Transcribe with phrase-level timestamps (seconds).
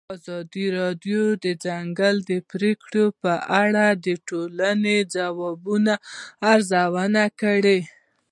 [0.15, 5.59] ازادي راډیو د د ځنګلونو پرېکول په اړه د ټولنې د ځواب
[6.53, 7.79] ارزونه کړې.